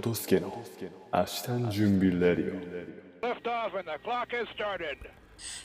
[0.00, 0.52] トスケの
[1.12, 3.24] 明日の準備レディオ。
[3.24, 4.98] Liftoff and the clock has started.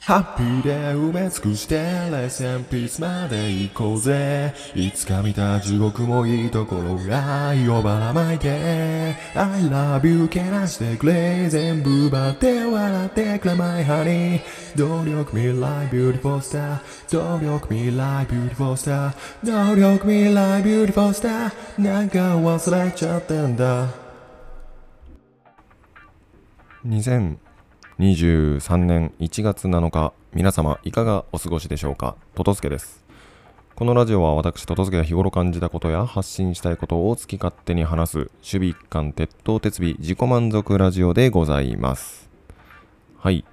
[0.02, 4.54] ハッピーで埋め尽くしてレッスンピースまで行こうぜ。
[4.76, 9.16] いつか見た地獄もいいところ愛をばらまいて。
[9.36, 11.50] I love you けなしてくれ。
[11.50, 13.56] 全部奪って笑ってくれ。
[13.56, 14.42] My honey
[14.76, 21.52] 努力未来 beautiful star 努力未来 beautiful star 努力未来 beautiful star
[21.82, 23.99] なんか忘れちゃってんだ
[26.86, 32.16] 2023年1月7日皆様いかがお過ごしでしょうか？
[32.36, 33.04] トトスケです。
[33.76, 42.30] このラジオは私トトスケが日頃感じたことや発信したいことを好き勝手に話す守備一貫鉄頭鉄尾自己満足ラジオでございます。
[43.18, 43.44] はい。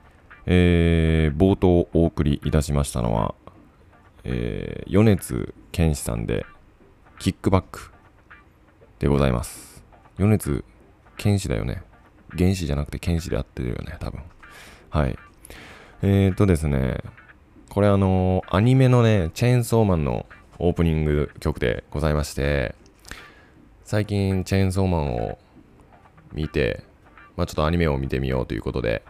[0.47, 3.35] えー、冒頭お送りいたしましたのは、
[4.23, 6.47] えー、米津玄師さんで
[7.19, 7.91] キックバック
[9.01, 9.83] でございます。
[10.17, 10.65] 米津
[11.17, 11.83] 玄師だよね。
[12.37, 14.21] 原子じゃなくて剣士で合ってるよね、多分。
[14.91, 15.19] はい。
[16.03, 16.99] えーとですね、
[17.71, 20.27] これあのアニメのね、チェーンソーマンの
[20.59, 22.75] オープニング曲でございまして、
[23.85, 25.39] 最近チェーンソーマンを
[26.33, 26.83] 見て、
[27.37, 29.03] まあちょっとアニメを見てみようということで、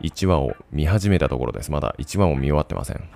[0.00, 1.70] 1話を見始めたところです。
[1.70, 3.08] まだ1話も見終わってません。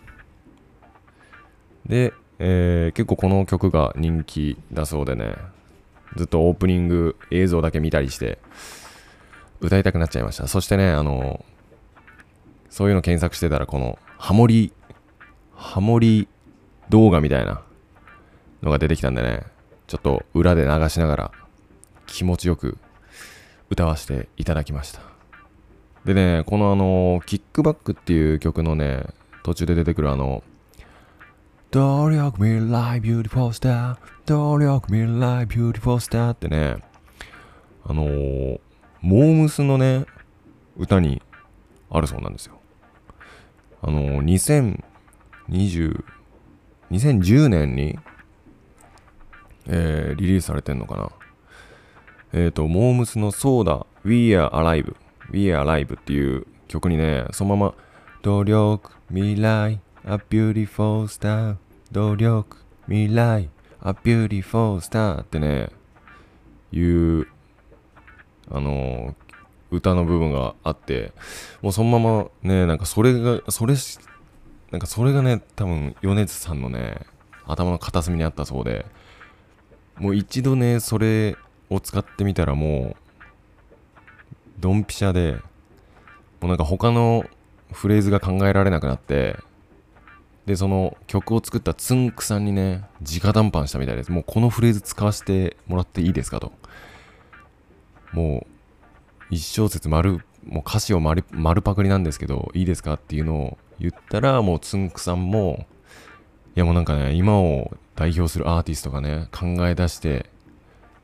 [1.87, 5.35] で、えー結構この曲が人気だそうでね、
[6.17, 8.39] ずっとオープニング映像だけ見たりして、
[9.61, 10.47] 歌いたくなっちゃいました。
[10.49, 11.45] そしてね、あの、
[12.71, 14.73] そういうの検索してたら、この、ハモリ、
[15.55, 16.29] ハモリ
[16.89, 17.63] 動画みたいな
[18.63, 19.45] のが出てきたんでね、
[19.87, 21.33] ちょっと裏で流しながら
[22.07, 22.77] 気持ちよく
[23.71, 25.01] 歌わせていただきました。
[26.05, 29.07] でね、このあの、 KICK BACK っていう曲のね、
[29.43, 30.43] 途中で出てくるあの、
[31.71, 36.77] 努力未来 beautiful star 努力未来 beautiful star ってね、
[37.85, 38.61] あのー
[39.07, 40.05] モームスのね、
[40.77, 41.23] 歌に
[41.91, 42.59] あるそうなんですよ。
[43.81, 46.03] あの、2020、
[46.91, 48.01] 2010年に、
[49.69, 51.13] えーリリースされてんのかな。
[52.33, 54.97] えっ、と、モームスのソーダ、We Are Alive、
[55.31, 57.75] We Are Alive っていう曲にね、そのまま、
[58.23, 61.59] 努力、未来、A Beautiful Star、
[61.93, 62.57] 努力、
[62.89, 63.51] 未来、
[63.85, 65.71] A Beautiful Star ってね、
[66.73, 67.29] いう
[68.51, 69.15] あの
[69.71, 71.13] 歌の部分があって
[71.63, 73.75] もうそのままねなんかそれがそれ
[74.71, 77.01] なんかそれがね多分米津さんのね
[77.47, 78.87] 頭の片隅にあったそうで
[79.97, 81.37] もう一度ねそれ
[81.71, 82.97] を使ってみたらもう
[84.59, 85.33] ドンピシャで
[86.41, 87.25] もうなんか他の
[87.73, 89.37] フレーズが考えられなくなって
[90.47, 94.13] でその曲を作ったつんくさんにね直談判したみたいです。
[94.13, 96.53] もうこのフレーズ使わせてもらっていいですかと。
[98.13, 98.47] も
[99.31, 105.67] う一小節丸もう歌詞を丸丸パクリなんですけどいいですかっていうのを言ったらもうつんくさんも
[106.55, 110.31] いやもうなんかね今を代表するアーティストがね考え出して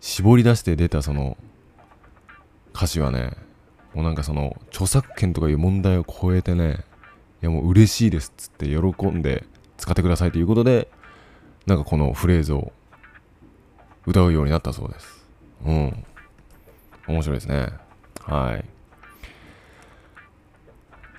[0.01, 1.37] 絞り出して出たその
[2.75, 3.33] 歌詞はね
[3.95, 6.85] もうなんかその著作権とかいう問題を超えてね
[7.43, 9.45] いやもう嬉しいですっつって喜んで
[9.77, 10.89] 使ってくださいということで
[11.67, 12.73] なんかこのフレーズを
[14.07, 15.29] 歌うようになったそうです。
[15.65, 16.05] うん。
[17.13, 17.69] 面白いですね。
[18.21, 18.61] はい。
[18.61, 18.65] っ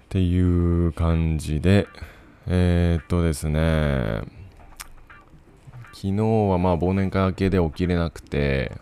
[0.10, 1.88] ていう感じで、
[2.48, 4.22] えー、っとですね、
[5.94, 6.12] 昨日
[6.52, 8.74] はまあ忘年会明けで起きれなくて、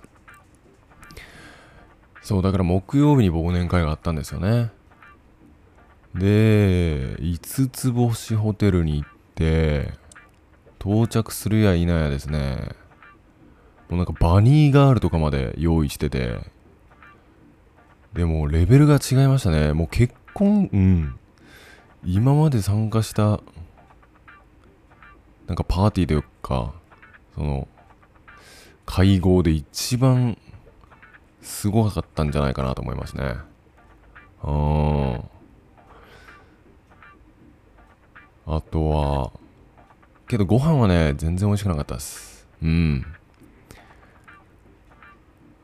[2.22, 4.72] そう、だから木曜日に忘年会があったんですよね。
[6.16, 9.93] で、5つ星ホテルに行って、
[10.79, 12.75] 到着するや否やですね、
[13.89, 16.39] もうなんかバニーガールとかまで用意してて、
[18.13, 19.73] でもレベルが違いましたね。
[19.73, 21.16] もう結婚、うん。
[22.03, 23.40] 今まで参加した、
[25.47, 26.73] なんかパーティーというか、
[27.35, 27.67] その、
[28.85, 30.37] 会合で一番
[31.41, 33.35] すごかったんじゃないかなと思いますね。
[34.43, 35.23] うん。
[38.47, 39.31] あとは、
[40.28, 42.47] けどご飯はね、全然美味しくなかったです。
[42.61, 43.05] うん。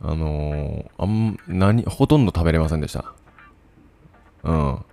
[0.01, 3.13] あのー、あん、何、ほとんど食べれませんでした。
[4.43, 4.85] うん。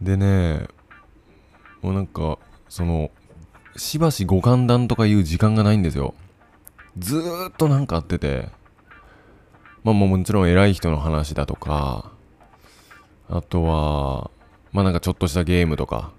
[0.00, 0.68] でね、
[1.82, 2.38] もうなんか、
[2.68, 3.10] その、
[3.76, 6.14] しばしご歓談とかいう時間がないんですよ。
[6.98, 8.48] ずーっとなんかあってて、
[9.82, 12.10] まあももちろん偉い人の話だとか、
[13.28, 14.30] あとは、
[14.72, 16.12] まあなんかちょっとしたゲームとか、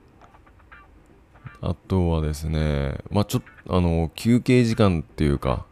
[1.61, 5.65] あとはですね、まあちょっと、あの、休憩時間っていうか、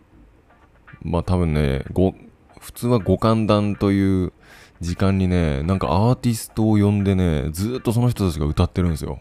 [1.03, 2.13] まあ多分ね、5
[2.59, 4.33] 普通は五感団という
[4.79, 9.19] 時間にね、なんかアーティストを呼んでね、ずっとその人たちが歌ってるんですよ。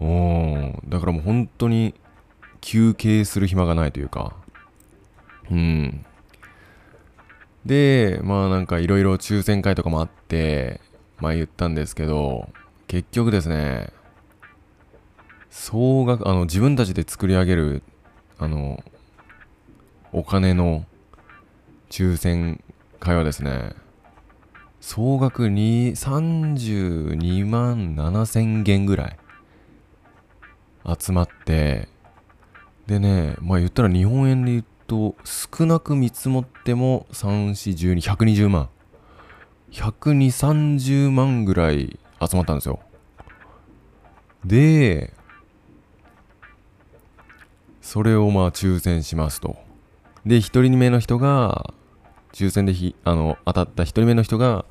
[0.00, 0.82] うん。
[0.88, 1.94] だからもう本当に
[2.60, 4.34] 休憩する暇がないというか。
[5.50, 6.04] うん。
[7.64, 10.80] で、まあなんかいろいろ抽選会とかもあって、
[11.18, 12.48] まあ言ったんですけど、
[12.86, 13.92] 結局ですね、
[15.50, 17.82] 総額、あの自分たちで作り上げる、
[18.38, 18.82] あの、
[20.12, 20.84] お金の
[21.90, 22.62] 抽選
[22.98, 23.74] 会はですね、
[24.80, 29.18] 総額に32万7千元ぐらい
[30.98, 31.88] 集まって、
[32.86, 38.68] でね、まあ言ったら日本円で言うと、少なく見積もっても3、4、12、120万。
[39.70, 42.80] 120、30万ぐらい集まったんですよ。
[44.44, 45.12] で、
[47.82, 49.67] それをまあ抽選しますと。
[50.28, 51.72] で、1人目の人が、
[52.34, 54.66] 抽選でひあの当たった1人目の人が、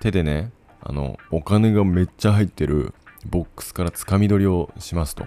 [0.00, 0.52] 手でね、
[0.82, 2.92] あの、お金がめっちゃ入ってる
[3.24, 5.26] ボックスからつかみ取りをしますと。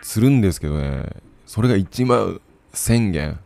[0.00, 1.10] するんですけどね、
[1.44, 2.40] それが1万
[2.72, 3.38] 1000元。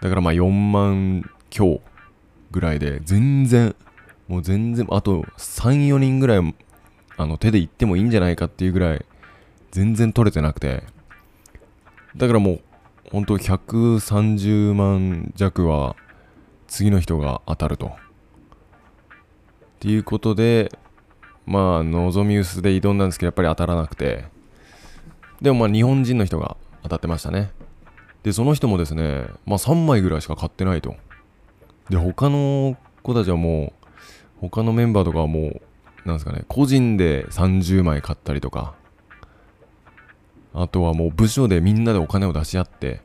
[0.00, 1.82] だからまあ4万強
[2.50, 3.76] ぐらいで、全然、
[4.26, 6.54] もう全然、あと3、4人ぐらい、
[7.18, 9.04] あの手で行ってもいいんじゃないかっていうぐらい、
[9.70, 10.84] 全然取れてなくて。
[12.16, 12.60] だからもう、
[13.12, 15.96] 本当130万弱は、
[16.66, 17.86] 次の人が当たると。
[17.86, 17.90] っ
[19.78, 20.72] ていうことで、
[21.46, 24.24] まあ、望み薄で挑んだんですけど、やっぱり当たらなくて。
[25.40, 27.50] でもまあ、日本人の人が当たってましたね。
[28.22, 30.96] で、その人もですね、まあ3枚ぐらいしか買ってないと。
[31.88, 33.86] で、他の子たちはもう、
[34.40, 35.62] 他のメンバーとかはもう、
[36.04, 38.74] なんですかね、個人で30枚買ったりとか、
[40.58, 43.02] あとはもう部署でみんなでお金を出し合って、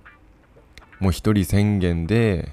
[1.01, 2.49] もう一人1000元で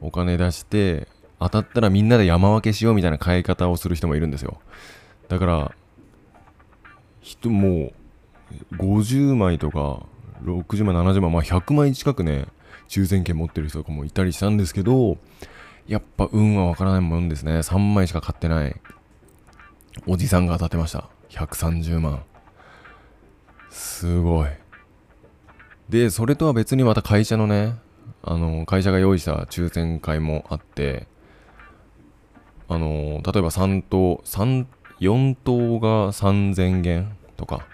[0.00, 1.06] お金出して、
[1.38, 4.60] 当たったらみんなで山分けしようみたいな買い方をする人もいるんですよ。
[5.28, 5.72] だから、
[7.20, 7.92] 人も
[8.72, 10.02] う50枚とか
[10.42, 12.46] 60枚、70枚、まあ100枚近くね、
[12.88, 15.16] 抽選券持ってる人とかもいたりしたんですけど、
[15.86, 17.60] やっぱ運はわからないもんですね。
[17.60, 18.74] 3枚しか買ってない
[20.08, 21.08] おじさんが当たってました。
[21.28, 22.24] 130万。
[23.70, 24.48] すごい。
[25.88, 27.76] で、それとは別にまた会社のね、
[28.22, 31.06] あの、会社が用意した抽選会もあって、
[32.68, 32.88] あの、
[33.24, 34.66] 例えば3等、3、
[35.00, 37.66] 4等が3000元とか、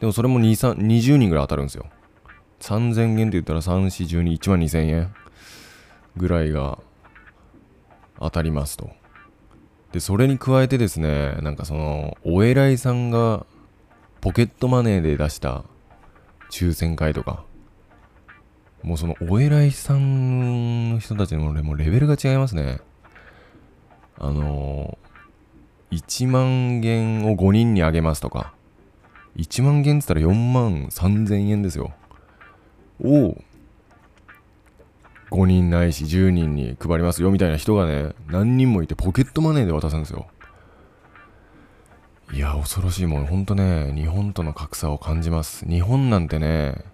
[0.00, 1.86] でもそれも2、3 20人ぐらい当たるんですよ。
[2.60, 5.14] 3000元って言ったら3、4、12、1万2000円
[6.16, 6.78] ぐらいが
[8.18, 8.90] 当たりますと。
[9.92, 13.46] で、それに加えてですね、なんかその、お偉いさんが
[14.24, 15.64] ポケットマネーで出した
[16.50, 17.44] 抽選会とか、
[18.82, 22.80] もうそのお偉いさんの人たちのもレベルが違いますね。
[24.18, 28.54] あのー、1万元を5人にあげますとか、
[29.36, 31.92] 1万元って言ったら4万3000円ですよ。
[33.02, 33.36] を、
[35.32, 40.28] 5人ないし10人に配りますよみたいな人がね、何人もいてポケットマネーで渡すんですよ。
[42.34, 43.26] いや、恐ろしいもん。
[43.26, 45.64] ほんとね、日本との格差を感じます。
[45.68, 46.84] 日本なんてね、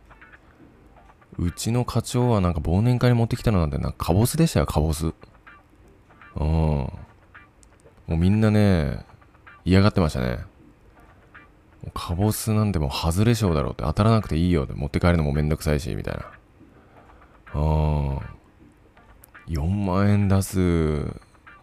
[1.38, 5.06] うちの課長はなんか忘年会に持ってきたのなんてなカボスでしたよ、カボス。
[6.37, 6.44] うん。
[6.44, 6.90] も
[8.11, 9.06] うみんなね、
[9.64, 10.40] 嫌がってましたね。
[11.94, 16.30] カボスなんてもう外れ賞だろうって当たらなくていいよって持って帰るのもめんどくさいし、みたいな。
[17.54, 18.18] うん。
[19.49, 21.18] 4万円出す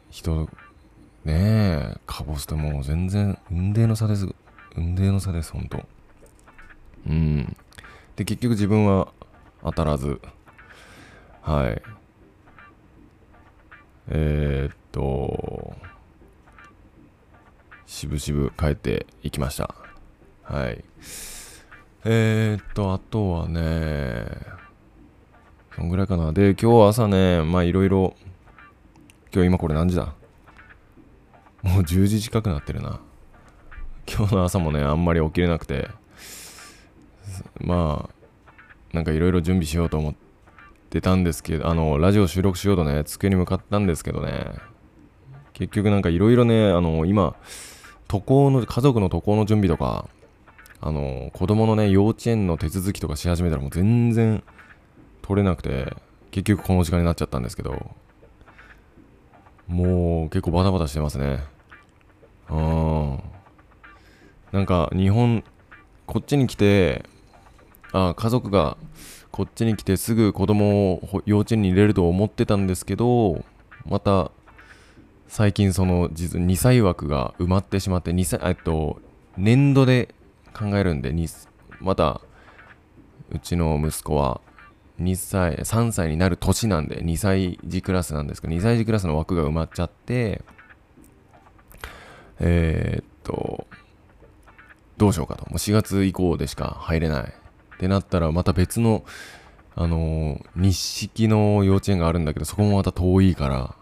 [0.09, 0.49] 人、
[1.25, 4.27] ねえ、カボスともう全然、運命の差です。
[4.75, 5.85] 運命の差です、ほんと。
[7.07, 7.57] うん。
[8.15, 9.07] で、結局自分は
[9.63, 10.19] 当たらず、
[11.41, 11.81] はい。
[14.09, 15.75] えー、っと、
[17.85, 19.73] しぶしぶ帰っていきました。
[20.43, 20.83] はい。
[22.03, 24.25] えー、っと、あとはね、
[25.75, 26.33] そんぐらいかな。
[26.33, 28.15] で、今日朝ね、まあいろいろ、
[29.33, 30.13] 今日今これ何時だ？
[31.61, 32.99] もう10時近くなってるな。
[34.17, 35.89] 今日の朝もね、あんまり起きれなくて、
[37.61, 40.15] まあ、なんかいろいろ準備しようと思っ
[40.89, 44.53] てたんですけど、あの、ラジオ収録しようとね、机に向かったんですけどね、
[45.53, 47.35] 結局なんかいろいろね、あの、今、
[48.07, 50.09] 渡航の、家族の渡航の準備とか、
[50.81, 54.43] あの、子供のね、幼稚園の手続きとかし始めたらもう全然
[55.21, 55.93] 取れなくて、
[56.31, 57.91] 結局この時間になっちゃったんですけど、
[59.67, 61.43] もう結構バタバタしてますね。
[62.49, 63.36] うん。
[64.51, 65.43] なんか日本、
[66.05, 67.03] こっちに来て、
[67.93, 68.77] あ家族が
[69.31, 73.45] こっちに来てすぐ子供を幼稚園に入れると思ってたんですけど
[73.85, 74.31] また
[75.27, 78.99] 最近その実2歳枠が埋まってしまって2歳えっと
[79.37, 80.13] 年度で
[80.53, 81.13] 考えるんで
[81.79, 82.21] また
[83.29, 84.41] うちの息子は
[84.99, 90.41] 2歳3歳になる年なんで2歳児クラスなんですけど2歳児クラスの枠が埋まっちゃって
[92.39, 93.67] えーっと
[94.97, 95.45] どうしようかと。
[95.45, 97.23] もう4月以降でしか入れない。
[97.23, 99.03] ってなったらまた別の
[99.75, 103.75] あのー日式の幼稚園があるんだけどそこもまた遠いから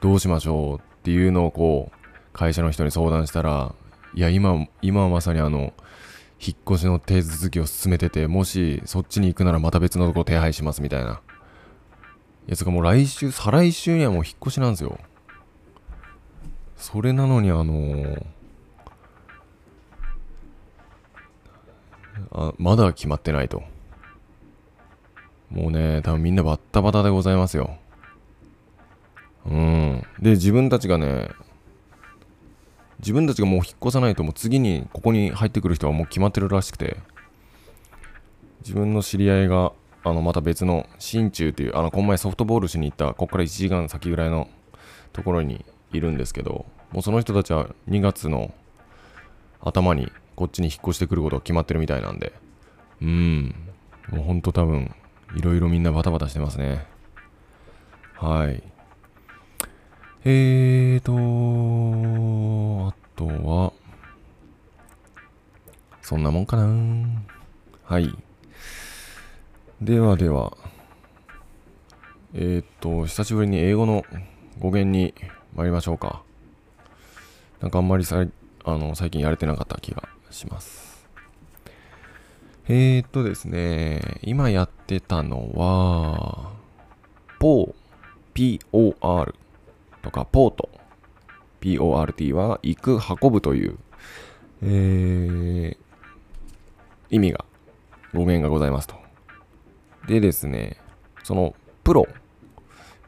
[0.00, 3.72] どうしましょうっていうのをこう会社の人に相談したら
[4.14, 5.72] いや今今はまさにあの
[6.44, 11.20] 引っ越しの手続きを進めててもしそっちに行くならまた別のとこ手配しますみたいな。
[12.48, 14.98] いやつがもう来週再来週にはもう引っ越しなんですよ。
[16.76, 18.26] それなのにあのー
[22.30, 23.62] あまだ決まってないと。
[25.50, 27.76] もうね多分みんなバッタバタでございますよ。
[29.46, 30.02] うん。
[30.20, 31.30] で自分たちがね
[33.00, 36.98] 自分たちがもう引っ越さないともう次にここに入ってくる人はもう決まってるらしくて。
[38.62, 39.72] 自分の知り合いが
[40.04, 44.48] あのまた別の新中っていうあのこの前ソフトボールしに行ったここから1時間先ぐらいの
[45.12, 48.54] ところにいるんですけどもうその人たちは2月の
[49.60, 52.32] 頭にこっちに引っ越してくることが決まってるみたいなんで。
[53.00, 53.54] うん。
[54.10, 54.94] もうほんと多分
[55.34, 56.86] いろいろみんなバタバタしてますね。
[58.16, 58.62] はい。
[60.24, 61.12] えーと
[62.88, 63.72] あとは
[66.00, 67.22] そんなもんかな。
[67.84, 68.14] はい。
[69.80, 70.56] ではでは。
[72.34, 74.04] えーと久しぶりに英語の
[74.58, 75.14] 語源に
[75.54, 76.22] 参りましょうか。
[77.60, 78.24] なんかあんまりさ
[78.64, 80.08] あの最近やれてなかった気が。
[80.32, 81.06] します。
[82.68, 86.52] えーっとですね今やってたのは
[87.38, 89.34] ポー POR
[90.02, 90.68] とかポート。
[91.60, 93.78] PORT は行く運ぶという、
[94.62, 95.82] えー
[97.10, 97.44] 意味が
[98.14, 98.96] 語源がございますと。
[100.08, 100.78] でですね
[101.22, 102.06] そのプロ。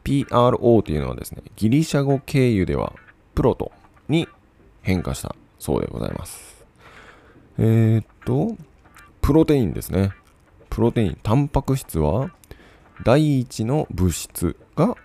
[0.03, 2.93] PRO というのはですねギリシャ語経由では
[3.33, 3.71] プロト
[4.07, 4.27] に
[4.83, 6.54] 変化したそうでございます。
[7.57, 8.55] えー、っと
[9.21, 10.11] プロテインですね。
[10.69, 12.31] プロテインタンパク質は
[13.03, 14.95] 第一の物質が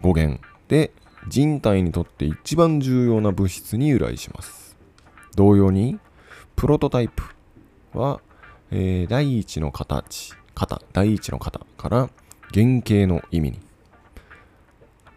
[0.00, 0.92] 語源で
[1.28, 4.76] 人体にとって一番重要な物質に由来します。
[5.34, 5.98] 同様に
[6.54, 7.22] プロトタイプ
[7.92, 8.20] は、
[8.70, 12.10] えー第一の形型第一の型から
[12.52, 13.60] 原型の意味に。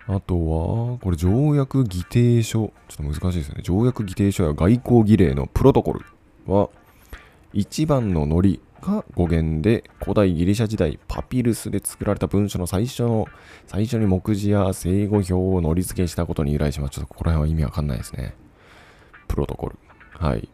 [0.07, 2.73] あとはこれ条約議定書。
[2.87, 3.61] ちょっと難しいですね。
[3.61, 6.01] 条約議定書や外交儀礼のプロトコル。
[6.49, 6.69] は
[7.53, 13.27] 一番のノリが語源で古代ギリシャ時代パピルスで作られた文書の最初の
[13.67, 18.35] 最初に目次や正語表をのり付けしたことに由来しますちょっとここら辺は意味わかんないですね。
[19.27, 19.77] プロトコル。
[20.13, 20.49] はい。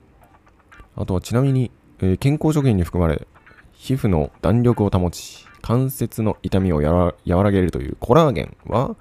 [0.96, 3.28] あとはちなみに、えー健康食品に含まれ
[3.74, 8.96] 皮膚の弾力を保ち関節の痛みを和らげるというコラーゲンは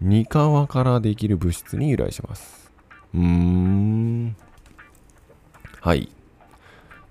[0.00, 2.72] ニカワからできる物質に由来します。
[3.14, 4.36] うーん。
[5.84, 6.08] はい。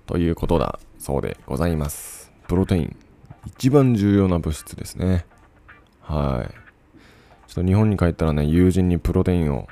[0.04, 2.32] ということだそうでございます。
[2.48, 2.96] プロテイン。
[3.46, 5.26] 一番重要な物質ですね。
[6.00, 6.52] はい。
[7.46, 9.68] ちょっと日本に帰ったらね友人にプロテインを、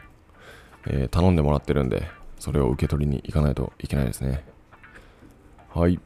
[0.86, 4.44] えー頼んでもらってるんでそれを受け取りに行かないといけないですね。
[5.74, 5.98] はい。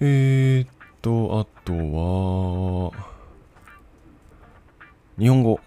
[0.00, 0.68] えー、っ
[1.00, 2.90] とあとは
[5.20, 5.60] 日本語。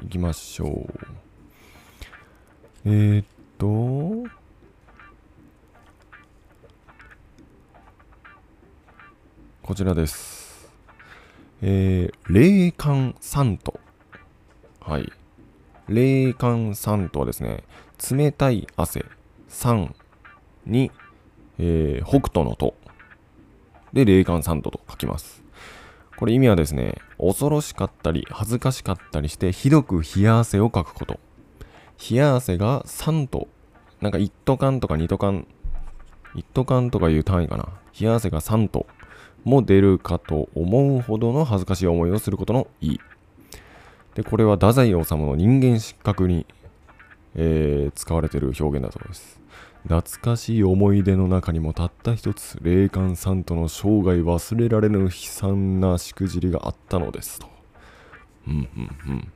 [0.00, 0.94] いきましょう。
[2.84, 3.26] えー、っ
[3.58, 4.37] と
[9.68, 10.72] こちらです。
[11.60, 13.78] えー、冷感酸と。
[14.80, 15.12] はい。
[15.88, 17.64] 冷感酸とはですね、
[18.10, 19.04] 冷たい汗、
[19.46, 19.94] 酸
[20.64, 20.90] に、
[21.58, 22.76] えー、北斗のと。
[23.92, 25.44] で、冷感酸とと書きます。
[26.16, 31.20] これ意味はですね、恐ろしかったり、恥ずかしかったりして、ひどく冷や汗をかくこと。
[32.10, 33.48] 冷や汗が3と、
[34.00, 35.46] なんか1と間とか2と間、
[36.36, 37.68] 1と間とかいう単位かな。
[38.00, 38.86] 冷や汗が3と
[39.44, 42.98] も出るかと思うほどの恥ずかしい思いをすることの意。
[44.14, 46.46] で、これは太宰治の人間失格に、
[47.34, 49.40] えー使われている表現だそうです。
[49.84, 57.48] 懐かしい思い出の中にもたった一つ、霊感さんとの生涯忘れられぬ悲惨なしくじりがあったのですと。
[58.46, 59.32] うんうんうん。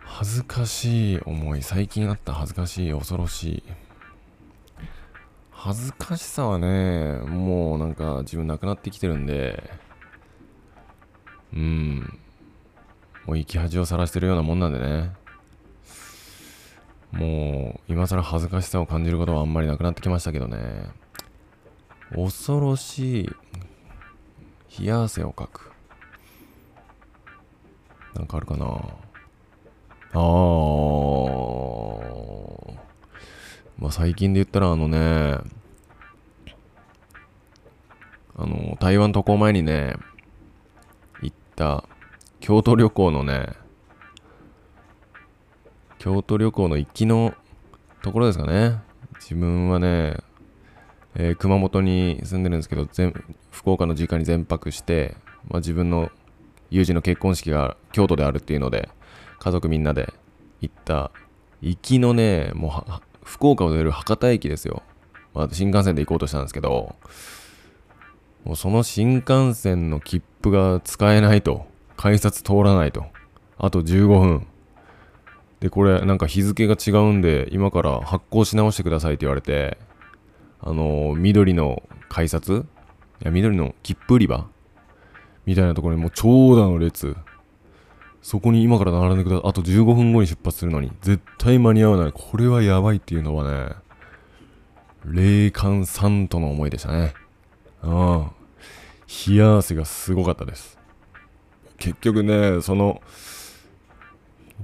[0.00, 3.62] 恥ずかしい思い、最近あった恥ずかしい、恐ろしい。
[5.62, 9.70] 恥ずかしさはね、もうなんか自分なくなってきてるんで、
[11.52, 12.18] うん。
[13.26, 15.12] もう生き恥をさらしてるようなもんなんでね。
[17.12, 20.88] もう今更恥ずかしさを感じることはあんまりなくなってきましたけどね。
[22.14, 25.72] 恐ろしい冷や汗をかく。
[28.14, 30.89] なんかあるかなあー。
[33.90, 35.38] 最近で言ったらあのね、
[38.36, 39.96] あの、台湾渡航前にね、
[41.22, 41.84] 行った
[42.40, 43.48] 京都旅行のね、
[45.98, 47.34] 京都旅行の行きの
[48.02, 48.80] ところですかね。
[49.18, 50.16] 自分はね、
[51.14, 53.12] えー熊本に住んでるんですけど、全
[53.50, 55.16] 福岡の実家に全泊して、
[55.48, 56.10] まあ、自分の
[56.70, 58.88] 友人の結婚式が京都であるっていうので、
[59.38, 60.14] 家族みんなで
[60.60, 61.10] 行った、
[61.60, 64.82] 行きのね、もうは福岡を出る博多駅ですよ。
[65.34, 66.94] まあ、新幹線で行こうとしたんですけど、
[68.44, 73.04] もうその新幹線の切符が使えないと、改札通らないと、
[73.58, 74.46] あと15分。
[75.60, 79.76] で、これなんか日付が違うんで、今から発行し直してくださいって言われて、
[80.60, 82.66] あのー緑の改札？
[83.22, 84.46] いや、緑の切符売り場？
[85.46, 87.16] みたいなところにもう長蛇の列。
[88.22, 89.50] そこに今から並んでください。
[89.50, 92.12] あと15分後に出発するのに、絶対間に合わない。
[92.12, 93.74] これはやばいっていうのはね、
[95.04, 97.14] 霊感さんとの思いでしたね。
[97.82, 98.40] ああ。
[99.28, 100.78] 冷や汗がすごかったです。
[101.78, 103.00] 結局ね、その、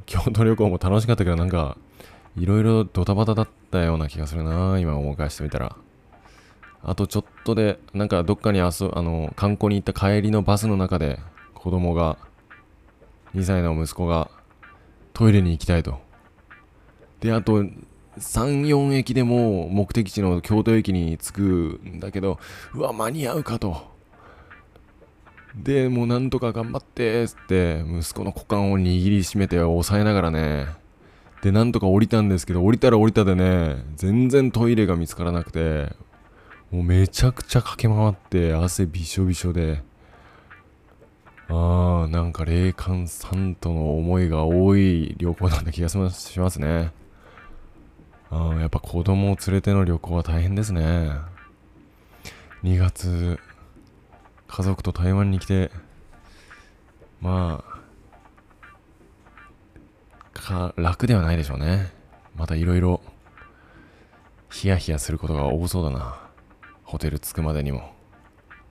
[0.05, 1.77] 京都旅行も楽しかったけど、なんか、
[2.37, 5.77] いろいろドタバタだったような気がするな、今思い返してみたら。
[6.83, 11.19] あとちょっとで、なんかどっかに遊あの、観光に行った帰りのバスの中で、
[11.55, 12.19] 子供が、
[13.37, 14.31] 2歳の息子が、
[15.13, 16.01] トイレに行きたいと。
[17.21, 17.63] で、あと、
[18.19, 21.43] 3、4駅でも目的地の京都駅に着く
[21.85, 22.39] んだけど、
[22.75, 23.95] うわ、間に合うかと。
[25.55, 30.69] で、もうなんとか頑張ってっつって、息子の股間を握りしめて押さえながらね、
[31.43, 35.95] で、なんとか降りたんですけど、降りたら降りたでね、全然トイレが見つからなくて、
[36.71, 39.83] もうめちゃくちゃ駆け回って、汗びしょびしょで、
[41.49, 46.93] あー、なんか霊感さんとの思いが多い旅行なんだ気がしますね。
[48.31, 51.11] あー、やっぱ子供を連れての旅行は大変ですね。
[52.65, 53.39] 2月、
[54.49, 55.71] 家族と台湾に来て、
[57.21, 57.77] まあ、
[60.33, 61.93] か楽ではないでしょうね。
[62.35, 63.01] またいろいろ、
[64.51, 66.21] ヒヤヒヤすることが多そうだな。
[66.83, 67.95] ホテル着くまでにも。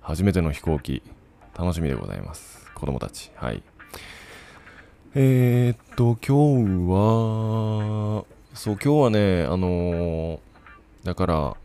[0.02, 1.02] 初めての飛行機、
[1.58, 2.64] 楽しみでございます。
[2.76, 3.32] 子供たち。
[3.36, 3.64] はい。
[5.16, 10.40] えー、っと、今日は、そう、今日はね、あのー
[11.06, 11.56] だから、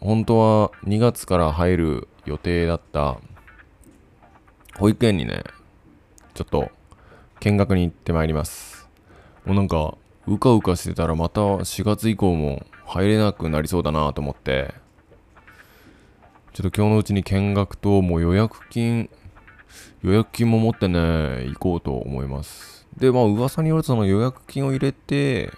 [0.00, 3.18] 本当は2月から入る予定だった
[4.76, 5.44] 保育園にね、
[6.34, 6.72] ちょっと
[7.38, 8.88] 見学に行ってまいります。
[9.44, 14.74] もうなんか、うかうかしてたらまた4月以降も入れなくなりそうだなと思って、
[16.54, 19.08] ちょっと今日のうちに見学ともう予約金、
[20.02, 20.98] 予約金も持ってね、
[21.48, 22.86] 行こうと思います。
[22.96, 25.52] で、まあ噂によるとその予約金を入れて、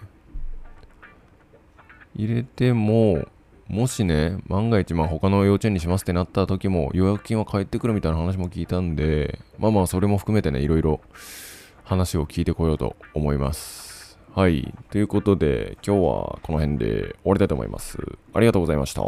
[2.15, 3.27] 入れても、
[3.69, 11.01] もしね、万が一、まあ他の幼稚園にしますってなった時も予約金は返ってくるみたいな話も聞いたんで、まあまあそれも含めてね、いろいろ
[11.85, 14.19] 話を聞いてこようと思います。
[14.35, 14.73] はい。
[14.91, 17.99] ということで、今日はこの辺で終わりたいと思います。
[18.35, 19.03] ありがとうございました。